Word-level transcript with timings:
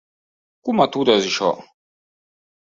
Com 0.69 0.81
atures 0.87 1.21
això? 1.29 1.53